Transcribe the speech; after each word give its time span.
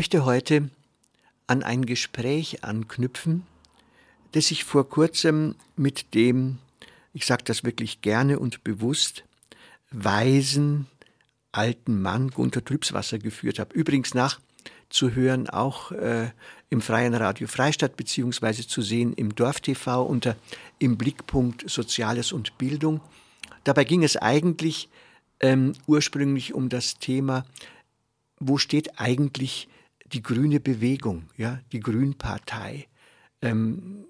Möchte 0.00 0.24
heute 0.24 0.70
an 1.46 1.62
ein 1.62 1.84
Gespräch 1.84 2.64
anknüpfen, 2.64 3.46
das 4.32 4.50
ich 4.50 4.64
vor 4.64 4.88
kurzem 4.88 5.56
mit 5.76 6.14
dem, 6.14 6.56
ich 7.12 7.26
sage 7.26 7.44
das 7.44 7.64
wirklich 7.64 8.00
gerne 8.00 8.38
und 8.38 8.64
bewusst, 8.64 9.24
weisen 9.90 10.86
alten 11.52 12.00
Mann 12.00 12.30
Gunther 12.30 12.64
Trübswasser 12.64 13.18
geführt 13.18 13.58
habe. 13.58 13.74
Übrigens 13.74 14.14
nachzuhören 14.14 15.50
auch 15.50 15.92
äh, 15.92 16.30
im 16.70 16.80
Freien 16.80 17.12
Radio 17.12 17.46
Freistadt 17.46 17.98
beziehungsweise 17.98 18.66
zu 18.66 18.80
sehen 18.80 19.12
im 19.12 19.34
Dorf-TV 19.34 20.02
unter 20.02 20.34
im 20.78 20.96
Blickpunkt 20.96 21.68
Soziales 21.68 22.32
und 22.32 22.56
Bildung. 22.56 23.02
Dabei 23.64 23.84
ging 23.84 24.02
es 24.02 24.16
eigentlich 24.16 24.88
ähm, 25.40 25.74
ursprünglich 25.86 26.54
um 26.54 26.70
das 26.70 26.98
Thema, 26.98 27.44
wo 28.38 28.56
steht 28.56 28.98
eigentlich 28.98 29.68
die 30.12 30.22
grüne 30.22 30.60
Bewegung, 30.60 31.24
ja, 31.36 31.60
die 31.72 31.80
Grünpartei. 31.80 32.86
Ähm, 33.42 34.04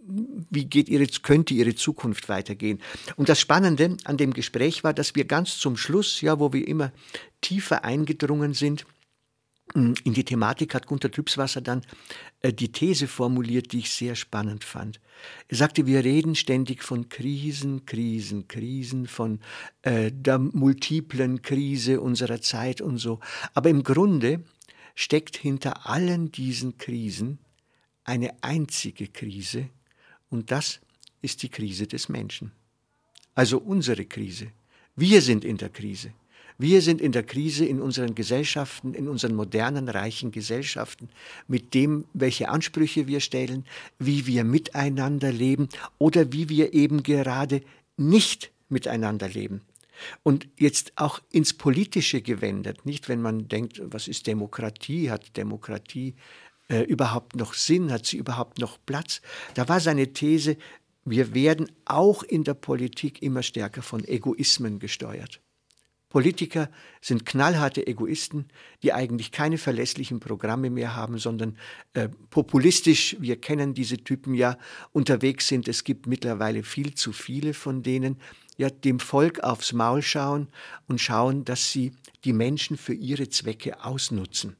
wie 0.50 0.64
geht 0.64 0.88
ihre, 0.88 1.06
könnte 1.06 1.54
ihre 1.54 1.74
Zukunft 1.74 2.28
weitergehen? 2.28 2.80
Und 3.16 3.28
das 3.28 3.38
Spannende 3.38 3.96
an 4.04 4.16
dem 4.16 4.32
Gespräch 4.32 4.82
war, 4.82 4.92
dass 4.92 5.14
wir 5.14 5.24
ganz 5.24 5.58
zum 5.58 5.76
Schluss, 5.76 6.20
ja, 6.20 6.40
wo 6.40 6.52
wir 6.52 6.66
immer 6.66 6.92
tiefer 7.40 7.84
eingedrungen 7.84 8.54
sind, 8.54 8.86
mm, 9.74 9.92
in 10.02 10.14
die 10.14 10.24
Thematik 10.24 10.74
hat 10.74 10.88
Gunter 10.88 11.12
Trübswasser 11.12 11.60
dann 11.60 11.82
äh, 12.40 12.52
die 12.52 12.72
These 12.72 13.06
formuliert, 13.06 13.72
die 13.72 13.78
ich 13.78 13.92
sehr 13.92 14.16
spannend 14.16 14.64
fand. 14.64 15.00
Er 15.46 15.58
sagte, 15.58 15.86
wir 15.86 16.02
reden 16.02 16.34
ständig 16.34 16.82
von 16.82 17.08
Krisen, 17.08 17.86
Krisen, 17.86 18.48
Krisen, 18.48 19.06
von 19.06 19.38
äh, 19.82 20.10
der 20.10 20.40
multiplen 20.40 21.40
Krise 21.42 22.00
unserer 22.00 22.40
Zeit 22.40 22.80
und 22.80 22.98
so. 22.98 23.20
Aber 23.54 23.70
im 23.70 23.84
Grunde 23.84 24.42
steckt 25.00 25.38
hinter 25.38 25.88
allen 25.88 26.30
diesen 26.30 26.76
Krisen 26.76 27.38
eine 28.04 28.34
einzige 28.42 29.08
Krise 29.08 29.70
und 30.28 30.50
das 30.50 30.80
ist 31.22 31.42
die 31.42 31.48
Krise 31.48 31.86
des 31.86 32.10
Menschen. 32.10 32.52
Also 33.34 33.56
unsere 33.58 34.04
Krise. 34.04 34.48
Wir 34.96 35.22
sind 35.22 35.42
in 35.42 35.56
der 35.56 35.70
Krise. 35.70 36.12
Wir 36.58 36.82
sind 36.82 37.00
in 37.00 37.12
der 37.12 37.22
Krise 37.22 37.64
in 37.64 37.80
unseren 37.80 38.14
Gesellschaften, 38.14 38.92
in 38.92 39.08
unseren 39.08 39.34
modernen, 39.34 39.88
reichen 39.88 40.32
Gesellschaften, 40.32 41.08
mit 41.48 41.72
dem, 41.72 42.04
welche 42.12 42.50
Ansprüche 42.50 43.06
wir 43.06 43.20
stellen, 43.20 43.64
wie 43.98 44.26
wir 44.26 44.44
miteinander 44.44 45.32
leben 45.32 45.70
oder 45.96 46.30
wie 46.34 46.50
wir 46.50 46.74
eben 46.74 47.02
gerade 47.02 47.62
nicht 47.96 48.50
miteinander 48.68 49.30
leben. 49.30 49.62
Und 50.22 50.48
jetzt 50.58 50.92
auch 50.96 51.20
ins 51.30 51.52
Politische 51.52 52.22
gewendet, 52.22 52.86
nicht 52.86 53.08
wenn 53.08 53.22
man 53.22 53.48
denkt, 53.48 53.80
was 53.84 54.08
ist 54.08 54.26
Demokratie, 54.26 55.10
hat 55.10 55.36
Demokratie 55.36 56.14
äh, 56.68 56.82
überhaupt 56.82 57.36
noch 57.36 57.54
Sinn, 57.54 57.92
hat 57.92 58.06
sie 58.06 58.16
überhaupt 58.16 58.58
noch 58.58 58.78
Platz? 58.86 59.20
Da 59.54 59.68
war 59.68 59.80
seine 59.80 60.12
These, 60.12 60.56
wir 61.04 61.34
werden 61.34 61.70
auch 61.84 62.22
in 62.22 62.44
der 62.44 62.54
Politik 62.54 63.22
immer 63.22 63.42
stärker 63.42 63.82
von 63.82 64.04
Egoismen 64.04 64.78
gesteuert. 64.78 65.40
Politiker 66.10 66.68
sind 67.00 67.24
knallharte 67.24 67.86
Egoisten, 67.86 68.48
die 68.82 68.92
eigentlich 68.92 69.30
keine 69.30 69.58
verlässlichen 69.58 70.18
Programme 70.18 70.68
mehr 70.68 70.96
haben, 70.96 71.18
sondern 71.18 71.56
äh, 71.94 72.08
populistisch, 72.30 73.16
wir 73.20 73.40
kennen 73.40 73.74
diese 73.74 73.96
Typen 73.98 74.34
ja, 74.34 74.58
unterwegs 74.92 75.46
sind. 75.46 75.68
Es 75.68 75.84
gibt 75.84 76.08
mittlerweile 76.08 76.64
viel 76.64 76.94
zu 76.94 77.12
viele 77.12 77.54
von 77.54 77.84
denen, 77.84 78.16
ja 78.60 78.68
dem 78.68 79.00
Volk 79.00 79.40
aufs 79.40 79.72
Maul 79.72 80.02
schauen 80.02 80.48
und 80.86 81.00
schauen, 81.00 81.46
dass 81.46 81.72
sie 81.72 81.92
die 82.24 82.34
Menschen 82.34 82.76
für 82.76 82.92
ihre 82.92 83.30
Zwecke 83.30 83.82
ausnutzen. 83.82 84.54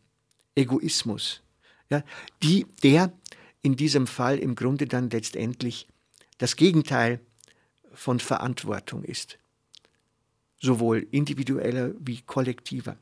Egoismus, 0.55 1.43
ja, 1.91 2.03
die, 2.43 2.66
der 2.83 3.12
in 3.61 3.77
diesem 3.77 4.06
Fall 4.06 4.38
im 4.38 4.55
Grunde 4.55 4.87
dann 4.87 5.11
letztendlich 5.11 5.87
das 6.38 6.56
Gegenteil 6.56 7.21
von 7.93 8.21
Verantwortung 8.21 9.05
ist, 9.05 9.38
sowohl 10.59 11.06
individueller 11.11 11.93
wie 11.99 12.22
kollektiver. 12.22 12.97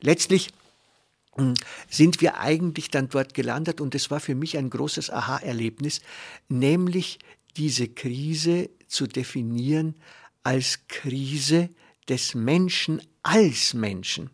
Letztlich 0.00 0.48
hm, 1.36 1.54
sind 1.88 2.20
wir 2.20 2.40
eigentlich 2.40 2.90
dann 2.90 3.08
dort 3.08 3.34
gelandet 3.34 3.80
und 3.80 3.94
es 3.94 4.10
war 4.10 4.18
für 4.18 4.34
mich 4.34 4.58
ein 4.58 4.68
großes 4.68 5.10
Aha-Erlebnis, 5.10 6.00
nämlich 6.48 7.20
diese 7.56 7.86
Krise 7.86 8.68
zu 8.88 9.06
definieren 9.06 9.94
als 10.42 10.86
Krise 10.88 11.70
des 12.08 12.34
Menschen 12.34 13.02
als 13.22 13.74
Menschen. 13.74 14.30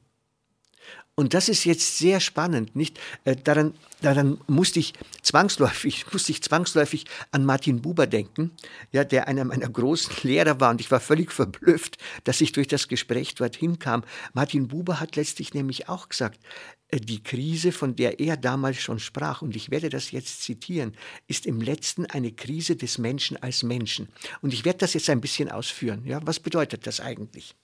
Und 1.17 1.33
das 1.33 1.49
ist 1.49 1.65
jetzt 1.65 1.99
sehr 1.99 2.19
spannend, 2.19 2.75
nicht? 2.75 2.99
Äh, 3.23 3.37
daran, 3.37 3.75
daran 4.03 4.41
musste 4.49 4.81
ich 4.81 4.95
zwangsläufig, 5.23 6.07
musste 6.13 6.33
ich 6.33 6.43
zwangsläufig 6.43 7.05
an 7.31 7.45
Martin 7.45 7.83
Buber 7.83 8.09
denken, 8.09 8.51
ja, 8.91 9.05
der 9.05 9.29
einer 9.29 9.45
meiner 9.45 9.69
großen 9.69 10.13
Lehrer 10.23 10.59
war 10.59 10.71
und 10.71 10.81
ich 10.81 10.91
war 10.91 10.99
völlig 10.99 11.31
verblüfft, 11.31 11.99
dass 12.25 12.41
ich 12.41 12.51
durch 12.51 12.67
das 12.67 12.89
Gespräch 12.89 13.37
dorthin 13.37 13.79
kam. 13.79 14.03
Martin 14.33 14.67
Buber 14.67 14.99
hat 14.99 15.15
letztlich 15.15 15.55
nämlich 15.55 15.89
auch 15.89 16.09
gesagt, 16.09 16.41
äh, 16.89 16.99
die 16.99 17.23
Krise, 17.23 17.71
von 17.71 17.95
der 17.95 18.19
er 18.19 18.37
damals 18.37 18.79
schon 18.79 18.99
sprach, 18.99 19.41
und 19.41 19.55
ich 19.55 19.71
werde 19.71 19.91
das 19.91 20.11
jetzt 20.11 20.43
zitieren, 20.43 20.97
ist 21.29 21.47
im 21.47 21.61
letzten 21.61 22.07
eine 22.07 22.33
Krise 22.33 22.75
des 22.75 22.99
Menschen 22.99 23.41
als 23.41 23.63
Menschen. 23.63 24.09
Und 24.43 24.53
ich 24.53 24.65
werde 24.65 24.79
das 24.79 24.95
jetzt 24.95 25.09
ein 25.09 25.21
bisschen 25.21 25.49
ausführen. 25.49 26.05
Ja, 26.07 26.21
was 26.25 26.41
bedeutet 26.41 26.89
das 26.89 26.99
eigentlich? 26.99 27.55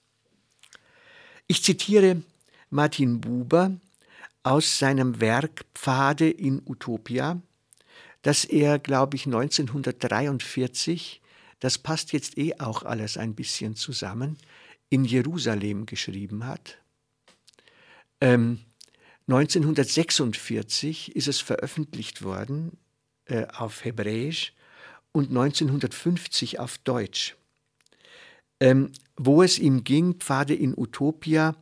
Ich 1.49 1.65
zitiere 1.65 2.23
Martin 2.71 3.21
Buber 3.21 3.73
aus 4.45 4.79
seinem 4.79 5.21
Werk 5.21 5.67
Pfade 5.75 6.31
in 6.31 6.63
Utopia, 6.65 7.43
das 8.23 8.45
er, 8.45 8.79
glaube 8.79 9.17
ich, 9.17 9.27
1943, 9.27 11.21
das 11.59 11.79
passt 11.79 12.13
jetzt 12.13 12.39
eh 12.39 12.55
auch 12.59 12.85
alles 12.85 13.17
ein 13.17 13.35
bisschen 13.35 13.75
zusammen, 13.75 14.39
in 14.89 15.05
Jerusalem 15.05 15.85
geschrieben 15.87 16.47
hat. 16.47 16.79
Ähm, 18.21 18.61
1946 19.27 21.17
ist 21.17 21.29
es 21.29 21.41
veröffentlicht 21.41 22.23
worden 22.23 22.79
äh, 23.27 23.47
auf 23.47 23.85
Hebräisch 23.85 24.55
und 25.13 25.29
1950 25.29 26.61
auf 26.61 26.79
Deutsch, 26.79 27.37
ähm, 28.61 28.93
wo 29.17 29.43
es 29.43 29.59
ihm 29.59 29.85
ging, 29.85 30.15
Pfade 30.15 30.55
in 30.55 30.77
Utopia, 30.77 31.57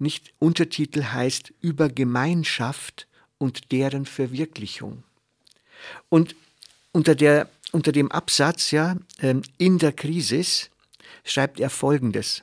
nicht 0.00 0.32
Untertitel 0.38 1.04
heißt 1.04 1.52
über 1.60 1.88
Gemeinschaft 1.88 3.06
und 3.38 3.72
deren 3.72 4.06
Verwirklichung. 4.06 5.02
Und 6.08 6.34
unter, 6.92 7.14
der, 7.14 7.48
unter 7.72 7.92
dem 7.92 8.10
Absatz 8.10 8.70
ja, 8.70 8.96
ähm, 9.20 9.42
in 9.58 9.78
der 9.78 9.92
Krise 9.92 10.42
schreibt 11.24 11.60
er 11.60 11.70
Folgendes. 11.70 12.42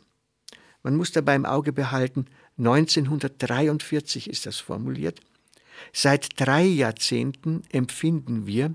Man 0.84 0.96
muss 0.96 1.12
dabei 1.12 1.36
im 1.36 1.46
Auge 1.46 1.74
behalten, 1.74 2.28
1943 2.58 4.30
ist 4.30 4.46
das 4.46 4.58
formuliert. 4.58 5.20
Seit 5.94 6.40
drei 6.40 6.64
Jahrzehnten 6.64 7.64
empfinden 7.72 8.48
wir, 8.48 8.74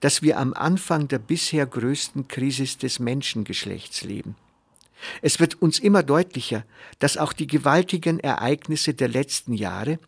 dass 0.00 0.22
wir 0.22 0.38
am 0.38 0.52
Anfang 0.54 1.08
der 1.08 1.18
bisher 1.18 1.66
größten 1.66 2.28
Krise 2.28 2.78
des 2.78 2.98
Menschengeschlechts 2.98 4.02
leben. 4.02 4.36
Es 5.22 5.40
wird 5.40 5.60
uns 5.60 5.78
immer 5.78 6.02
deutlicher, 6.02 6.64
dass 6.98 7.16
auch 7.16 7.32
die 7.32 7.46
gewaltigen 7.46 8.20
Ereignisse 8.20 8.94
der 8.94 9.08
letzten 9.08 9.54
Jahre 9.54 9.98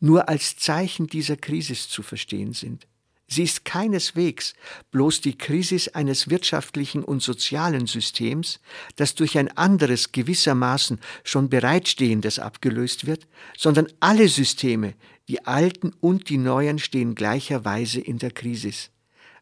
nur 0.00 0.28
als 0.28 0.56
Zeichen 0.56 1.06
dieser 1.06 1.36
Krise 1.36 1.74
zu 1.74 2.02
verstehen 2.02 2.52
sind. 2.52 2.86
Sie 3.30 3.42
ist 3.42 3.66
keineswegs 3.66 4.54
bloß 4.90 5.20
die 5.20 5.36
Krise 5.36 5.94
eines 5.94 6.30
wirtschaftlichen 6.30 7.04
und 7.04 7.22
sozialen 7.22 7.86
Systems, 7.86 8.58
das 8.96 9.14
durch 9.14 9.36
ein 9.36 9.54
anderes 9.56 10.12
gewissermaßen 10.12 10.98
schon 11.24 11.50
bereitstehendes 11.50 12.38
abgelöst 12.38 13.06
wird, 13.06 13.26
sondern 13.56 13.88
alle 14.00 14.28
Systeme, 14.28 14.94
die 15.28 15.44
alten 15.44 15.92
und 16.00 16.30
die 16.30 16.38
neuen, 16.38 16.78
stehen 16.78 17.14
gleicherweise 17.14 18.00
in 18.00 18.18
der 18.18 18.30
Krise. 18.30 18.72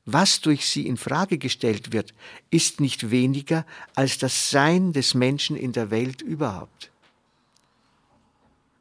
Was 0.06 0.40
durch 0.40 0.66
sie 0.66 0.86
in 0.86 0.96
Frage 0.96 1.36
gestellt 1.36 1.92
wird, 1.92 2.14
ist 2.50 2.80
nicht 2.80 3.10
weniger 3.10 3.66
als 3.94 4.18
das 4.18 4.50
Sein 4.50 4.92
des 4.92 5.14
Menschen 5.14 5.56
in 5.56 5.72
der 5.72 5.90
Welt 5.90 6.22
überhaupt. 6.22 6.92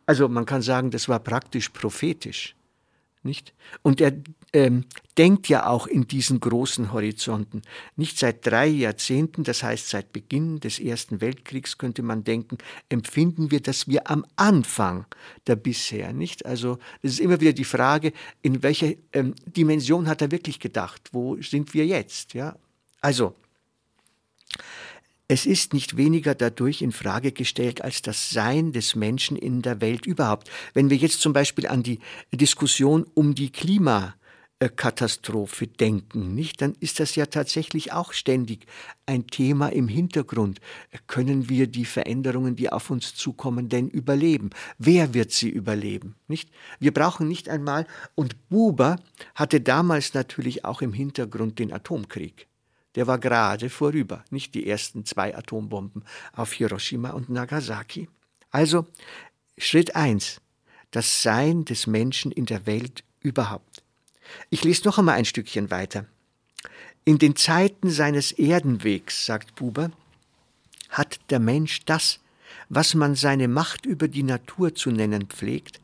Also 0.06 0.30
man 0.30 0.46
kann 0.46 0.62
sagen, 0.62 0.92
das 0.92 1.10
war 1.10 1.20
praktisch 1.20 1.70
prophetisch. 1.70 2.56
Nicht? 3.26 3.56
Und 3.82 4.02
er 4.02 4.14
ähm, 4.54 4.86
denkt 5.18 5.50
ja 5.50 5.66
auch 5.66 5.88
in 5.88 6.08
diesen 6.08 6.40
großen 6.40 6.94
Horizonten. 6.94 7.64
Nicht 7.96 8.20
seit 8.20 8.46
drei 8.46 8.68
Jahrzehnten, 8.68 9.44
das 9.44 9.64
heißt 9.64 9.90
seit 9.90 10.14
Beginn 10.14 10.60
des 10.60 10.80
Ersten 10.80 11.22
Weltkriegs 11.22 11.80
könnte 11.80 12.04
man 12.04 12.24
denken, 12.24 12.60
empfinden 12.88 13.50
wir, 13.50 13.62
dass 13.62 13.88
wir 13.88 14.12
am 14.12 14.28
Anfang 14.36 15.08
der 15.48 15.56
bisher, 15.56 16.14
nicht? 16.14 16.46
Also 16.46 16.78
es 17.02 17.14
ist 17.14 17.20
immer 17.20 17.42
wieder 17.42 17.54
die 17.54 17.66
Frage, 17.66 18.14
in 18.44 18.62
welcher 18.62 18.94
ähm, 19.12 19.34
Dimension 19.48 20.08
hat 20.08 20.22
er 20.22 20.30
wirklich 20.30 20.60
gedacht? 20.60 21.10
Wo 21.12 21.42
sind 21.42 21.74
wir 21.74 21.88
jetzt? 21.88 22.36
Ja? 22.36 22.56
Also, 23.02 23.34
es 25.28 25.46
ist 25.48 25.74
nicht 25.74 25.98
weniger 25.98 26.36
dadurch 26.36 26.84
in 26.84 26.92
Frage 26.92 27.32
gestellt 27.32 27.82
als 27.82 28.04
das 28.04 28.30
Sein 28.30 28.74
des 28.74 28.94
Menschen 28.96 29.38
in 29.38 29.64
der 29.64 29.82
Welt 29.82 30.06
überhaupt. 30.06 30.52
Wenn 30.74 30.92
wir 30.92 30.98
jetzt 30.98 31.22
zum 31.22 31.34
Beispiel 31.34 31.66
an 31.68 31.82
die 31.82 31.98
Diskussion 32.32 33.08
um 33.16 33.34
die 33.34 33.52
Klimakatastrophe 33.52 35.66
denken, 35.66 36.36
nicht, 36.36 36.62
dann 36.62 36.76
ist 36.80 37.00
das 37.00 37.16
ja 37.16 37.26
tatsächlich 37.26 37.92
auch 37.92 38.14
ständig 38.14 38.68
ein 39.08 39.26
Thema 39.26 39.70
im 39.70 39.88
Hintergrund. 39.88 40.60
Können 41.08 41.50
wir 41.50 41.66
die 41.66 41.86
Veränderungen, 41.86 42.56
die 42.56 42.72
auf 42.72 42.92
uns 42.92 43.16
zukommen, 43.16 43.68
denn 43.68 43.90
überleben? 43.90 44.52
Wer 44.78 45.16
wird 45.16 45.32
sie 45.32 45.50
überleben? 45.50 46.18
Nicht? 46.28 46.52
Wir 46.80 46.94
brauchen 46.94 47.28
nicht 47.28 47.50
einmal, 47.50 47.88
und 48.14 48.48
Buber 48.50 48.98
hatte 49.34 49.60
damals 49.60 50.14
natürlich 50.14 50.66
auch 50.66 50.84
im 50.84 50.94
Hintergrund 50.94 51.58
den 51.58 51.74
Atomkrieg 51.74 52.48
der 52.96 53.08
war 53.08 53.20
gerade 53.20 53.70
vorüber, 53.70 54.24
nicht 54.30 54.56
die 54.56 54.68
ersten 54.68 55.06
zwei 55.06 55.36
Atombomben 55.36 56.04
auf 56.34 56.54
Hiroshima 56.54 57.12
und 57.12 57.30
Nagasaki. 57.30 58.10
Also 58.52 58.88
Schritt 59.58 59.96
eins: 59.96 60.42
das 60.92 61.22
Sein 61.22 61.66
des 61.66 61.88
Menschen 61.88 62.32
in 62.32 62.46
der 62.46 62.66
Welt 62.66 63.04
überhaupt. 63.22 63.84
Ich 64.50 64.64
lese 64.64 64.86
noch 64.86 64.98
einmal 64.98 65.16
ein 65.16 65.26
Stückchen 65.26 65.72
weiter. 65.72 66.06
In 67.04 67.20
den 67.20 67.36
Zeiten 67.36 67.90
seines 67.90 68.32
Erdenwegs, 68.32 69.26
sagt 69.26 69.56
Buber, 69.56 69.92
hat 70.90 71.20
der 71.30 71.40
Mensch 71.40 71.86
das, 71.86 72.20
was 72.70 72.96
man 72.96 73.16
seine 73.16 73.48
Macht 73.48 73.86
über 73.86 74.08
die 74.08 74.24
Natur 74.24 74.74
zu 74.74 74.90
nennen 74.90 75.28
pflegt, 75.28 75.80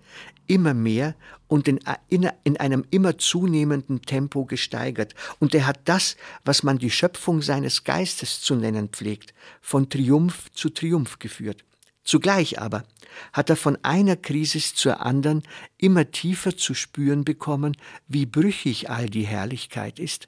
immer 0.51 0.73
mehr 0.73 1.15
und 1.47 1.69
in, 1.69 1.79
in, 2.09 2.29
in, 2.43 2.57
einem 2.57 2.85
immer 2.91 3.17
zunehmenden 3.17 4.01
Tempo 4.01 4.43
gesteigert. 4.43 5.15
Und 5.39 5.55
er 5.55 5.65
hat 5.65 5.79
das, 5.85 6.17
was 6.43 6.61
man 6.63 6.77
die 6.77 6.91
Schöpfung 6.91 7.41
seines 7.41 7.85
Geistes 7.85 8.41
zu 8.41 8.55
nennen 8.55 8.89
pflegt, 8.89 9.33
von 9.61 9.89
Triumph 9.89 10.51
zu 10.53 10.69
Triumph 10.69 11.19
geführt. 11.19 11.63
Zugleich 12.03 12.59
aber 12.59 12.83
hat 13.31 13.49
er 13.49 13.55
von 13.55 13.77
einer 13.83 14.17
Krise 14.17 14.59
zur 14.59 15.01
anderen 15.01 15.43
immer 15.77 16.11
tiefer 16.11 16.57
zu 16.57 16.73
spüren 16.73 17.23
bekommen, 17.23 17.77
wie 18.09 18.25
brüchig 18.25 18.89
all 18.89 19.07
die 19.07 19.25
Herrlichkeit 19.25 19.99
ist. 19.99 20.27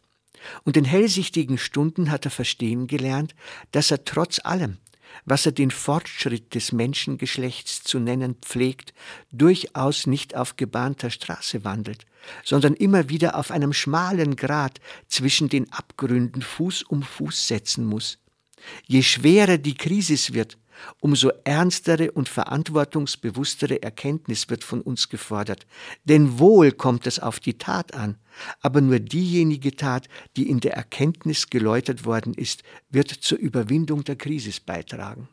Und 0.63 0.77
in 0.77 0.85
hellsichtigen 0.85 1.57
Stunden 1.57 2.11
hat 2.11 2.25
er 2.25 2.31
verstehen 2.31 2.87
gelernt, 2.87 3.35
dass 3.71 3.91
er 3.91 4.05
trotz 4.05 4.39
allem, 4.43 4.77
was 5.25 5.45
er 5.45 5.51
den 5.51 5.71
Fortschritt 5.71 6.53
des 6.55 6.71
Menschengeschlechts 6.71 7.83
zu 7.83 7.99
nennen 7.99 8.35
pflegt, 8.41 8.93
durchaus 9.31 10.07
nicht 10.07 10.35
auf 10.35 10.55
gebahnter 10.55 11.09
Straße 11.09 11.63
wandelt, 11.63 12.05
sondern 12.43 12.73
immer 12.73 13.09
wieder 13.09 13.37
auf 13.37 13.51
einem 13.51 13.73
schmalen 13.73 14.35
Grat 14.35 14.79
zwischen 15.07 15.49
den 15.49 15.71
Abgründen 15.71 16.41
Fuß 16.41 16.83
um 16.83 17.03
Fuß 17.03 17.47
setzen 17.47 17.85
muss. 17.85 18.19
Je 18.87 19.03
schwerer 19.03 19.57
die 19.57 19.75
Krise 19.75 20.33
wird, 20.33 20.57
umso 20.99 21.31
ernstere 21.43 22.11
und 22.11 22.29
verantwortungsbewusstere 22.29 23.81
Erkenntnis 23.81 24.49
wird 24.49 24.63
von 24.63 24.81
uns 24.81 25.09
gefordert. 25.09 25.65
Denn 26.03 26.39
wohl 26.39 26.71
kommt 26.71 27.07
es 27.07 27.19
auf 27.19 27.39
die 27.39 27.57
Tat 27.57 27.93
an, 27.93 28.17
aber 28.61 28.81
nur 28.81 28.99
diejenige 28.99 29.75
Tat, 29.75 30.07
die 30.35 30.49
in 30.49 30.59
der 30.59 30.73
Erkenntnis 30.73 31.49
geläutert 31.49 32.05
worden 32.05 32.33
ist, 32.33 32.63
wird 32.89 33.09
zur 33.09 33.37
Überwindung 33.37 34.03
der 34.03 34.15
Krise 34.15 34.51
beitragen. 34.65 35.27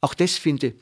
Auch 0.00 0.14
das 0.14 0.34
finde 0.34 0.74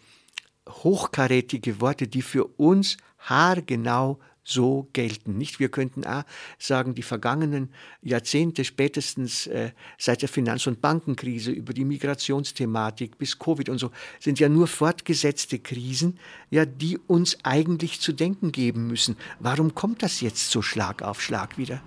hochkarätige 0.69 1.81
Worte, 1.81 2.09
die 2.09 2.23
für 2.23 2.45
uns 2.45 2.97
haargenau 3.19 4.19
so 4.45 4.89
gelten. 4.93 5.39
Nicht, 5.39 5.59
wir 5.59 5.71
könnten 5.71 6.05
auch 6.05 6.25
sagen, 6.59 6.95
die 6.95 7.03
vergangenen 7.03 7.71
Jahrzehnte, 8.03 8.65
spätestens 8.65 9.47
äh, 9.47 9.73
seit 9.99 10.23
der 10.23 10.29
Finanz- 10.29 10.67
und 10.67 10.81
Bankenkrise 10.81 11.51
über 11.51 11.73
die 11.73 11.85
Migrationsthematik 11.85 13.17
bis 13.19 13.39
Covid 13.39 13.71
und 13.71 13.79
so, 13.79 13.91
sind 14.21 14.39
ja 14.39 14.49
nur 14.49 14.67
fortgesetzte 14.67 15.59
Krisen, 15.59 16.19
ja, 16.51 16.67
die 16.67 16.99
uns 16.99 17.39
eigentlich 17.43 18.01
zu 18.01 18.13
denken 18.13 18.53
geben 18.53 18.87
müssen. 18.87 19.17
Warum 19.41 19.75
kommt 19.75 20.03
das 20.03 20.21
jetzt 20.21 20.51
so 20.51 20.61
Schlag 20.61 21.03
auf 21.03 21.23
Schlag 21.23 21.57
wieder? 21.57 21.83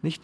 Nicht? 0.00 0.22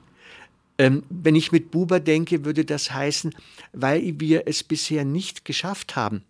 Ähm, 0.78 1.04
wenn 1.10 1.36
ich 1.36 1.52
mit 1.52 1.70
Buber 1.70 2.00
denke, 2.00 2.44
würde 2.44 2.64
das 2.64 2.92
heißen, 2.92 3.34
weil 3.72 4.18
wir 4.18 4.48
es 4.48 4.64
bisher 4.64 5.04
nicht 5.04 5.44
geschafft 5.44 5.94
haben, 5.96 6.24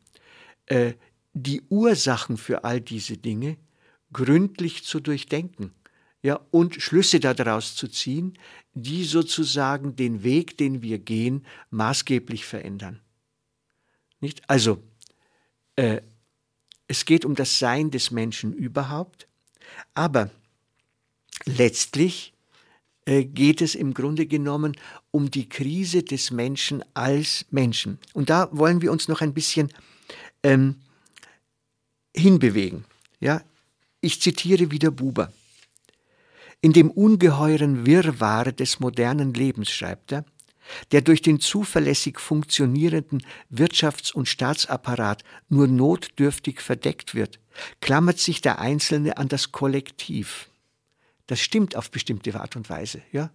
äh, 0.66 0.94
die 1.32 1.62
Ursachen 1.68 2.36
für 2.36 2.64
all 2.64 2.80
diese 2.80 3.16
Dinge 3.16 3.56
gründlich 4.12 4.84
zu 4.84 5.00
durchdenken 5.00 5.72
ja, 6.24 6.40
und 6.50 6.76
Schlüsse 6.76 7.20
daraus 7.20 7.76
zu 7.76 7.86
ziehen, 7.86 8.38
die 8.72 9.04
sozusagen 9.04 9.94
den 9.94 10.22
Weg, 10.22 10.56
den 10.56 10.80
wir 10.80 10.98
gehen, 10.98 11.44
maßgeblich 11.70 12.46
verändern. 12.46 13.00
Nicht? 14.20 14.42
Also, 14.48 14.82
äh, 15.76 16.00
es 16.88 17.04
geht 17.04 17.26
um 17.26 17.34
das 17.34 17.58
Sein 17.58 17.90
des 17.90 18.10
Menschen 18.10 18.54
überhaupt, 18.54 19.28
aber 19.92 20.30
letztlich 21.44 22.32
äh, 23.04 23.24
geht 23.24 23.60
es 23.60 23.74
im 23.74 23.92
Grunde 23.92 24.26
genommen 24.26 24.76
um 25.10 25.30
die 25.30 25.48
Krise 25.48 26.04
des 26.04 26.30
Menschen 26.30 26.82
als 26.94 27.44
Menschen. 27.50 27.98
Und 28.14 28.30
da 28.30 28.48
wollen 28.50 28.80
wir 28.80 28.92
uns 28.92 29.08
noch 29.08 29.20
ein 29.20 29.34
bisschen 29.34 29.70
ähm, 30.42 30.76
hinbewegen. 32.16 32.86
Ja, 33.20 33.42
ich 34.04 34.20
zitiere 34.20 34.70
wieder 34.70 34.90
Buber. 34.90 35.32
In 36.60 36.72
dem 36.72 36.90
ungeheuren 36.90 37.86
Wirrwarr 37.86 38.52
des 38.52 38.80
modernen 38.80 39.34
Lebens, 39.34 39.70
schreibt 39.70 40.12
er, 40.12 40.24
der 40.92 41.02
durch 41.02 41.20
den 41.20 41.40
zuverlässig 41.40 42.18
funktionierenden 42.18 43.22
Wirtschafts- 43.52 44.12
und 44.12 44.28
Staatsapparat 44.28 45.22
nur 45.48 45.66
notdürftig 45.66 46.60
verdeckt 46.60 47.14
wird, 47.14 47.38
klammert 47.80 48.18
sich 48.18 48.40
der 48.40 48.58
Einzelne 48.58 49.18
an 49.18 49.28
das 49.28 49.52
Kollektiv. 49.52 50.48
Das 51.26 51.40
stimmt 51.40 51.76
auf 51.76 51.90
bestimmte 51.90 52.38
Art 52.38 52.56
und 52.56 52.68
Weise, 52.70 53.02
ja. 53.12 53.30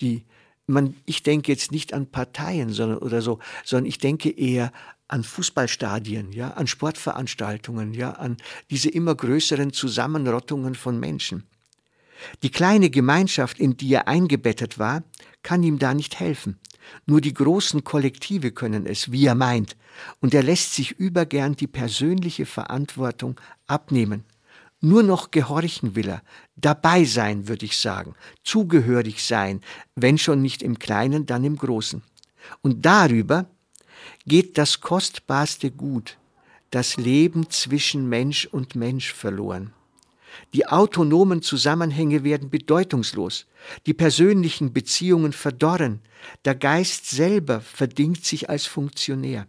Die, 0.00 0.24
man, 0.66 0.96
ich 1.04 1.22
denke 1.22 1.52
jetzt 1.52 1.72
nicht 1.72 1.92
an 1.92 2.06
Parteien 2.06 2.70
sondern, 2.70 2.98
oder 2.98 3.22
so, 3.22 3.38
sondern 3.64 3.86
ich 3.86 3.98
denke 3.98 4.30
eher 4.30 4.72
an 5.12 5.24
Fußballstadien, 5.24 6.32
ja, 6.32 6.52
an 6.52 6.66
Sportveranstaltungen, 6.66 7.92
ja, 7.92 8.12
an 8.12 8.38
diese 8.70 8.88
immer 8.88 9.14
größeren 9.14 9.72
Zusammenrottungen 9.74 10.74
von 10.74 10.98
Menschen. 10.98 11.44
Die 12.42 12.50
kleine 12.50 12.88
Gemeinschaft, 12.88 13.58
in 13.58 13.76
die 13.76 13.92
er 13.92 14.08
eingebettet 14.08 14.78
war, 14.78 15.02
kann 15.42 15.62
ihm 15.62 15.78
da 15.78 15.92
nicht 15.92 16.18
helfen. 16.18 16.58
Nur 17.04 17.20
die 17.20 17.34
großen 17.34 17.84
Kollektive 17.84 18.52
können 18.52 18.86
es, 18.86 19.12
wie 19.12 19.26
er 19.26 19.34
meint, 19.34 19.76
und 20.20 20.32
er 20.32 20.42
lässt 20.42 20.74
sich 20.74 20.92
übergern 20.92 21.56
die 21.56 21.66
persönliche 21.66 22.46
Verantwortung 22.46 23.38
abnehmen. 23.66 24.24
Nur 24.80 25.02
noch 25.02 25.30
gehorchen 25.30 25.94
will 25.94 26.08
er, 26.08 26.22
dabei 26.56 27.04
sein, 27.04 27.48
würde 27.48 27.66
ich 27.66 27.76
sagen, 27.76 28.14
zugehörig 28.44 29.22
sein, 29.22 29.60
wenn 29.94 30.16
schon 30.16 30.40
nicht 30.40 30.62
im 30.62 30.78
Kleinen, 30.78 31.26
dann 31.26 31.44
im 31.44 31.56
Großen. 31.56 32.02
Und 32.62 32.86
darüber 32.86 33.46
geht 34.26 34.58
das 34.58 34.80
kostbarste 34.80 35.70
Gut, 35.70 36.18
das 36.70 36.96
Leben 36.96 37.50
zwischen 37.50 38.08
Mensch 38.08 38.46
und 38.46 38.74
Mensch 38.74 39.12
verloren. 39.12 39.72
Die 40.54 40.66
autonomen 40.66 41.42
Zusammenhänge 41.42 42.24
werden 42.24 42.50
bedeutungslos, 42.50 43.46
die 43.86 43.94
persönlichen 43.94 44.72
Beziehungen 44.72 45.32
verdorren, 45.32 46.00
der 46.44 46.54
Geist 46.54 47.10
selber 47.10 47.60
verdingt 47.60 48.24
sich 48.24 48.48
als 48.48 48.66
Funktionär. 48.66 49.46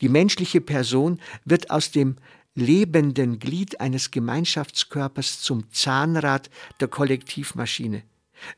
Die 0.00 0.08
menschliche 0.08 0.60
Person 0.60 1.20
wird 1.44 1.70
aus 1.70 1.90
dem 1.90 2.16
lebenden 2.54 3.38
Glied 3.38 3.80
eines 3.80 4.10
Gemeinschaftskörpers 4.10 5.40
zum 5.40 5.70
Zahnrad 5.72 6.50
der 6.80 6.88
Kollektivmaschine. 6.88 8.02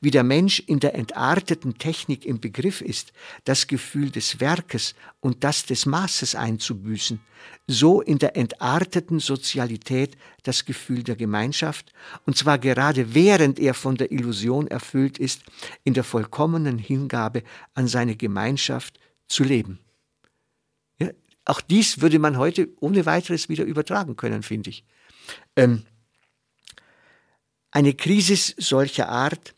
Wie 0.01 0.11
der 0.11 0.25
Mensch 0.25 0.61
in 0.61 0.81
der 0.81 0.95
entarteten 0.95 1.79
Technik 1.79 2.25
im 2.25 2.41
Begriff 2.41 2.81
ist, 2.81 3.13
das 3.45 3.67
Gefühl 3.67 4.11
des 4.11 4.41
Werkes 4.41 4.95
und 5.21 5.45
das 5.45 5.67
des 5.67 5.87
Maßes 5.87 6.35
einzubüßen, 6.35 7.21
so 7.67 8.01
in 8.01 8.19
der 8.19 8.37
entarteten 8.37 9.21
Sozialität 9.21 10.17
das 10.43 10.65
Gefühl 10.65 11.03
der 11.03 11.17
Gemeinschaft, 11.17 11.93
und 12.27 12.37
zwar 12.37 12.59
gerade 12.59 13.15
während 13.15 13.59
er 13.59 13.75
von 13.75 13.97
der 13.97 14.13
Illusion 14.13 14.67
erfüllt 14.69 15.19
ist, 15.19 15.43
in 15.85 15.95
der 15.95 16.05
vollkommenen 16.05 16.79
Hingabe 16.79 17.43
an 17.75 17.89
seine 17.89 18.17
Gemeinschaft 18.17 18.99
zu 19.29 19.45
leben. 19.45 19.81
Ja, 20.99 21.11
auch 21.45 21.61
dies 21.61 22.01
würde 22.01 22.19
man 22.19 22.39
heute 22.39 22.69
ohne 22.81 23.07
weiteres 23.07 23.49
wieder 23.49 23.65
übertragen 23.65 24.17
können, 24.17 24.43
finde 24.43 24.71
ich. 24.71 24.85
Ähm, 25.57 25.85
eine 27.71 27.95
Krise 27.95 28.55
solcher 28.59 29.09
Art 29.09 29.54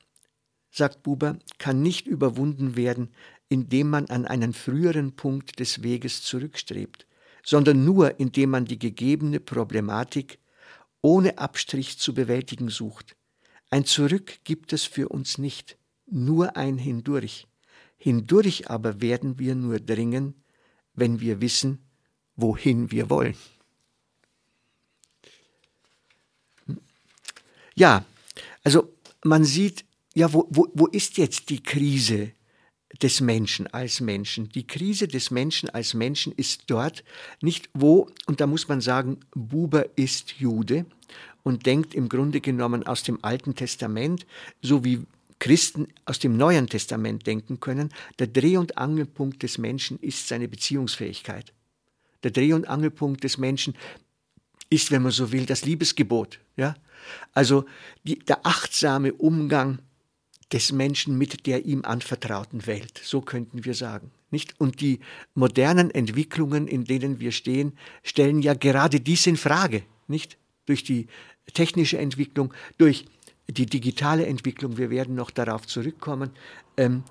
sagt 0.77 1.03
Buber, 1.03 1.39
kann 1.59 1.81
nicht 1.81 2.07
überwunden 2.07 2.77
werden, 2.77 3.09
indem 3.49 3.91
man 3.91 4.07
an 4.07 4.27
einen 4.27 4.53
früheren 4.53 5.13
Punkt 5.13 5.59
des 5.59 5.83
Weges 5.83 6.23
zurückstrebt, 6.23 7.07
sondern 7.43 7.85
nur 7.85 8.21
indem 8.21 8.51
man 8.51 8.65
die 8.67 8.79
gegebene 8.79 9.41
Problematik 9.41 10.39
ohne 11.01 11.39
Abstrich 11.39 11.99
zu 11.99 12.13
bewältigen 12.13 12.69
sucht. 12.69 13.17
Ein 13.71 13.85
Zurück 13.85 14.41
gibt 14.45 14.73
es 14.73 14.85
für 14.85 15.09
uns 15.09 15.39
nicht, 15.39 15.79
nur 16.07 16.57
ein 16.57 16.79
Hindurch. 16.79 17.47
Hindurch 17.97 18.69
aber 18.69 19.01
werden 19.01 19.39
wir 19.39 19.55
nur 19.55 19.81
dringen, 19.81 20.35
wenn 20.95 21.21
wir 21.21 21.41
wissen, 21.41 21.79
wohin 22.37 22.91
wir 22.91 23.09
wollen. 23.09 23.37
Ja, 27.75 28.05
also 28.63 28.93
man 29.23 29.45
sieht, 29.45 29.86
ja, 30.17 30.33
wo, 30.33 30.47
wo, 30.49 30.67
wo 30.73 30.87
ist 30.87 31.19
jetzt 31.19 31.51
die 31.51 31.63
Krise 31.63 32.33
des 33.03 33.21
Menschen 33.21 33.67
als 33.67 34.01
Menschen? 34.01 34.49
Die 34.49 34.67
Krise 34.67 35.09
des 35.09 35.31
Menschen 35.31 35.69
als 35.69 35.93
Menschen 35.93 36.33
ist 36.33 36.63
dort 36.69 37.05
nicht 37.43 37.69
wo, 37.75 38.09
und 38.25 38.41
da 38.41 38.47
muss 38.47 38.67
man 38.67 38.81
sagen, 38.81 39.21
Buber 39.35 39.87
ist 39.99 40.33
Jude 40.39 40.87
und 41.43 41.67
denkt 41.67 41.95
im 41.95 42.09
Grunde 42.09 42.41
genommen 42.41 42.87
aus 42.87 43.03
dem 43.03 43.23
Alten 43.23 43.55
Testament, 43.55 44.25
so 44.63 44.85
wie 44.85 45.05
Christen 45.39 45.89
aus 46.07 46.19
dem 46.19 46.39
Neuen 46.39 46.67
Testament 46.67 47.27
denken 47.27 47.61
können, 47.61 47.91
der 48.19 48.29
Dreh- 48.29 48.57
und 48.57 48.79
Angelpunkt 48.79 49.43
des 49.43 49.59
Menschen 49.59 49.99
ist 50.01 50.29
seine 50.29 50.49
Beziehungsfähigkeit. 50.49 51.53
Der 52.23 52.31
Dreh- 52.31 52.55
und 52.55 52.69
Angelpunkt 52.69 53.23
des 53.23 53.37
Menschen 53.37 53.75
ist, 54.71 54.91
wenn 54.91 55.03
man 55.03 55.13
so 55.13 55.31
will, 55.31 55.45
das 55.45 55.67
Liebesgebot. 55.67 56.41
Ja? 56.57 56.75
Also 57.35 57.67
die, 58.05 58.19
der 58.19 58.47
achtsame 58.47 59.13
Umgang 59.13 59.81
des 60.53 60.73
Menschen 60.73 61.19
mit 61.19 61.47
der 61.47 61.65
ihm 61.65 61.85
anvertrauten 61.85 62.67
Welt. 62.67 63.01
So 63.03 63.21
könnten 63.21 63.65
wir 63.65 63.75
sagen. 63.75 64.11
Nicht? 64.31 64.61
Und 64.61 64.81
die 64.81 65.01
modernen 65.35 65.91
Entwicklungen, 65.91 66.69
in 66.69 66.85
denen 66.85 67.21
wir 67.21 67.33
stehen, 67.33 67.73
stellen 68.03 68.43
ja 68.43 68.55
gerade 68.55 69.01
dies 69.01 69.27
in 69.27 69.37
Frage. 69.37 69.83
Nicht? 70.09 70.39
Durch 70.67 70.85
die 70.85 71.07
technische 71.53 71.99
Entwicklung, 71.99 72.53
durch 72.79 73.07
die 73.49 73.67
digitale 73.67 74.27
Entwicklung, 74.27 74.77
wir 74.77 74.91
werden 74.91 75.15
noch 75.15 75.31
darauf 75.31 75.67
zurückkommen, 75.67 76.31
ähm, 76.77 77.05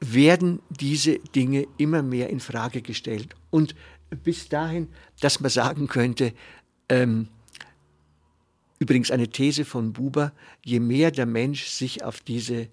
werden 0.00 0.60
diese 0.70 1.18
Dinge 1.18 1.66
immer 1.78 2.02
mehr 2.02 2.30
in 2.30 2.40
Frage 2.40 2.82
gestellt. 2.82 3.34
Und 3.50 3.74
bis 4.22 4.48
dahin, 4.48 4.88
dass 5.20 5.40
man 5.40 5.50
sagen 5.50 5.88
könnte, 5.88 6.32
ähm, 6.88 7.28
Übrigens 8.78 9.10
eine 9.10 9.28
These 9.28 9.64
von 9.64 9.92
Buber, 9.92 10.32
je 10.64 10.80
mehr 10.80 11.10
der 11.10 11.26
Mensch 11.26 11.66
sich 11.66 12.04
auf 12.04 12.20
diese 12.20 12.68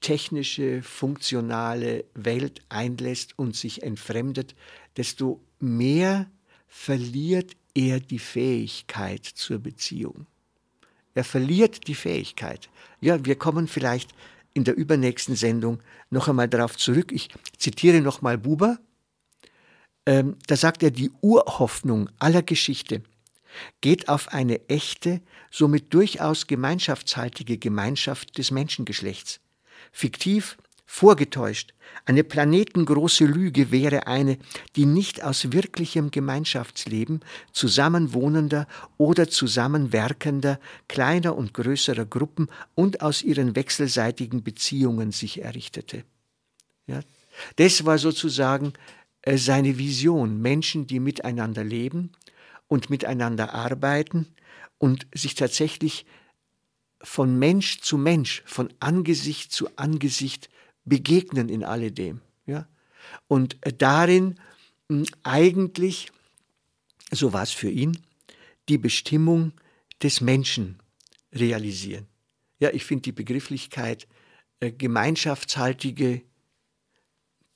technische, 0.00 0.82
funktionale 0.82 2.04
Welt 2.14 2.60
einlässt 2.68 3.38
und 3.38 3.56
sich 3.56 3.82
entfremdet, 3.82 4.54
desto 4.96 5.40
mehr 5.60 6.30
verliert 6.66 7.52
er 7.74 8.00
die 8.00 8.18
Fähigkeit 8.18 9.24
zur 9.24 9.60
Beziehung. 9.60 10.26
Er 11.14 11.24
verliert 11.24 11.86
die 11.86 11.94
Fähigkeit. 11.94 12.68
Ja, 13.00 13.24
wir 13.24 13.36
kommen 13.36 13.68
vielleicht 13.68 14.10
in 14.52 14.64
der 14.64 14.76
übernächsten 14.76 15.36
Sendung 15.36 15.80
noch 16.10 16.28
einmal 16.28 16.48
darauf 16.48 16.76
zurück. 16.76 17.12
Ich 17.12 17.28
zitiere 17.56 18.00
nochmal 18.00 18.38
Buber. 18.38 18.78
Ähm, 20.06 20.36
da 20.46 20.56
sagt 20.56 20.82
er, 20.82 20.90
die 20.90 21.10
Urhoffnung 21.22 22.10
aller 22.18 22.42
Geschichte 22.42 23.02
geht 23.80 24.08
auf 24.08 24.28
eine 24.28 24.68
echte, 24.68 25.20
somit 25.50 25.92
durchaus 25.92 26.46
gemeinschaftshaltige 26.46 27.58
Gemeinschaft 27.58 28.38
des 28.38 28.50
Menschengeschlechts. 28.50 29.40
Fiktiv, 29.92 30.56
vorgetäuscht, 30.86 31.74
eine 32.04 32.24
planetengroße 32.24 33.24
Lüge 33.24 33.70
wäre 33.70 34.06
eine, 34.06 34.38
die 34.76 34.86
nicht 34.86 35.22
aus 35.22 35.52
wirklichem 35.52 36.10
Gemeinschaftsleben 36.10 37.20
zusammenwohnender 37.52 38.66
oder 38.98 39.28
zusammenwerkender 39.28 40.60
kleiner 40.88 41.36
und 41.36 41.54
größerer 41.54 42.04
Gruppen 42.04 42.48
und 42.74 43.00
aus 43.00 43.22
ihren 43.22 43.56
wechselseitigen 43.56 44.42
Beziehungen 44.42 45.12
sich 45.12 45.42
errichtete. 45.42 46.04
Ja, 46.86 47.00
das 47.56 47.84
war 47.84 47.98
sozusagen 47.98 48.74
äh, 49.22 49.38
seine 49.38 49.78
Vision, 49.78 50.40
Menschen, 50.40 50.86
die 50.86 51.00
miteinander 51.00 51.64
leben, 51.64 52.12
und 52.68 52.90
miteinander 52.90 53.54
arbeiten 53.54 54.34
und 54.78 55.06
sich 55.14 55.34
tatsächlich 55.34 56.06
von 57.02 57.38
Mensch 57.38 57.80
zu 57.80 57.98
Mensch, 57.98 58.42
von 58.46 58.72
Angesicht 58.80 59.52
zu 59.52 59.68
Angesicht 59.76 60.48
begegnen 60.84 61.48
in 61.48 61.64
alledem. 61.64 62.20
Ja? 62.46 62.66
Und 63.28 63.58
darin 63.78 64.40
hm, 64.88 65.06
eigentlich, 65.22 66.10
so 67.10 67.32
war 67.32 67.42
es 67.42 67.52
für 67.52 67.70
ihn, 67.70 67.98
die 68.68 68.78
Bestimmung 68.78 69.52
des 70.02 70.20
Menschen 70.20 70.78
realisieren. 71.32 72.06
Ja, 72.58 72.70
ich 72.70 72.84
finde 72.84 73.02
die 73.02 73.12
Begrifflichkeit 73.12 74.06
äh, 74.60 74.72
gemeinschaftshaltige 74.72 76.22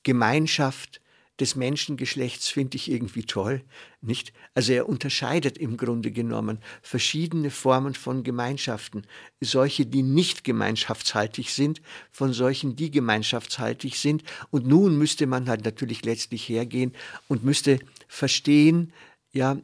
Gemeinschaft 0.02 1.00
des 1.40 1.54
Menschengeschlechts 1.54 2.48
finde 2.48 2.76
ich 2.76 2.90
irgendwie 2.90 3.24
toll, 3.24 3.62
nicht? 4.00 4.32
Also 4.54 4.72
er 4.72 4.88
unterscheidet 4.88 5.56
im 5.56 5.76
Grunde 5.76 6.10
genommen 6.10 6.58
verschiedene 6.82 7.50
Formen 7.50 7.94
von 7.94 8.24
Gemeinschaften, 8.24 9.02
solche, 9.40 9.86
die 9.86 10.02
nicht 10.02 10.44
gemeinschaftshaltig 10.44 11.50
sind, 11.50 11.80
von 12.10 12.32
solchen, 12.32 12.76
die 12.76 12.90
gemeinschaftshaltig 12.90 13.96
sind. 13.96 14.24
Und 14.50 14.66
nun 14.66 14.98
müsste 14.98 15.26
man 15.26 15.48
halt 15.48 15.64
natürlich 15.64 16.04
letztlich 16.04 16.48
hergehen 16.48 16.92
und 17.28 17.44
müsste 17.44 17.78
verstehen, 18.08 18.92
ja, 19.32 19.58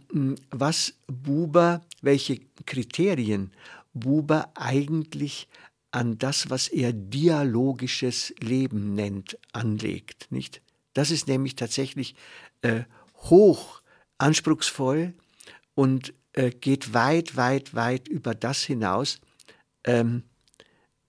was 0.50 0.94
Buber, 1.06 1.84
welche 2.02 2.40
Kriterien 2.66 3.50
Buber 3.94 4.52
eigentlich 4.54 5.48
an 5.90 6.18
das, 6.18 6.50
was 6.50 6.68
er 6.68 6.92
dialogisches 6.92 8.34
Leben 8.40 8.94
nennt, 8.94 9.38
anlegt, 9.52 10.26
nicht? 10.30 10.60
Das 10.94 11.10
ist 11.10 11.28
nämlich 11.28 11.56
tatsächlich 11.56 12.14
äh, 12.62 12.82
hoch 13.16 13.82
anspruchsvoll 14.18 15.12
und 15.74 16.14
äh, 16.32 16.50
geht 16.50 16.94
weit, 16.94 17.36
weit, 17.36 17.74
weit 17.74 18.08
über 18.08 18.34
das 18.34 18.62
hinaus, 18.62 19.20
ähm, 19.84 20.22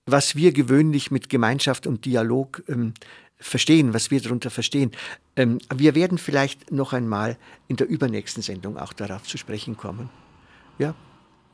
was 0.05 0.35
wir 0.35 0.51
gewöhnlich 0.51 1.11
mit 1.11 1.29
Gemeinschaft 1.29 1.87
und 1.87 2.05
Dialog 2.05 2.63
ähm, 2.67 2.93
verstehen, 3.37 3.93
was 3.93 4.11
wir 4.11 4.21
darunter 4.21 4.49
verstehen. 4.49 4.91
Ähm, 5.35 5.59
wir 5.73 5.95
werden 5.95 6.17
vielleicht 6.17 6.71
noch 6.71 6.93
einmal 6.93 7.37
in 7.67 7.75
der 7.75 7.87
übernächsten 7.87 8.43
Sendung 8.43 8.77
auch 8.77 8.93
darauf 8.93 9.23
zu 9.23 9.37
sprechen 9.37 9.77
kommen. 9.77 10.09
Ja, 10.77 10.95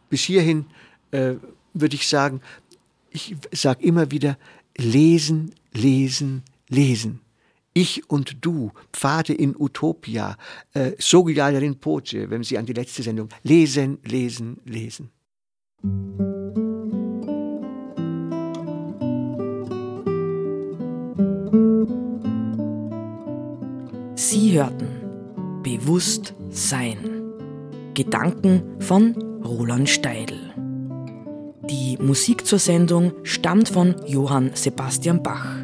bis 0.10 0.22
hierhin 0.22 0.66
äh, 1.12 1.36
würde 1.74 1.96
ich 1.96 2.08
sagen, 2.08 2.42
ich 3.10 3.36
sage 3.52 3.84
immer 3.84 4.12
wieder, 4.12 4.38
lesen, 4.78 5.54
lesen, 5.74 6.44
lesen. 6.70 7.22
Ich 7.74 8.10
und 8.10 8.44
du, 8.44 8.72
Pfade 8.92 9.34
in 9.34 9.56
Utopia, 9.58 10.36
äh, 10.74 10.92
Sogyal 10.98 11.56
Rinpoche, 11.56 12.30
wenn 12.30 12.44
Sie 12.44 12.58
an 12.58 12.66
die 12.66 12.74
letzte 12.74 13.02
Sendung, 13.02 13.30
lesen, 13.44 14.00
lesen, 14.04 14.58
lesen. 14.66 15.10
Sie 24.16 24.52
hörten 24.52 25.02
Bewusst 25.64 26.34
Sein. 26.50 26.98
Gedanken 27.94 28.82
von 28.82 29.16
Roland 29.44 29.90
Steidl. 29.90 30.54
Die 31.70 31.98
Musik 31.98 32.46
zur 32.46 32.60
Sendung 32.60 33.14
stammt 33.24 33.70
von 33.70 33.96
Johann 34.06 34.52
Sebastian 34.56 35.24
Bach. 35.24 35.64